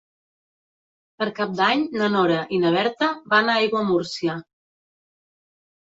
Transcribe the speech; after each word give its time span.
Per 1.19 1.27
Cap 1.41 1.51
d'Any 1.59 1.83
na 2.01 2.09
Nora 2.15 2.39
i 2.57 2.61
na 2.63 2.73
Berta 2.77 3.13
van 3.35 3.53
a 3.57 3.61
Aiguamúrcia. 3.65 4.39